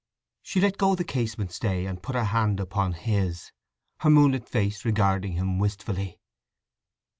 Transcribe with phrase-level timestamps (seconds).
[0.41, 3.51] She let go the casement stay and put her hand upon his,
[3.99, 6.19] her moonlit face regarding him wistfully.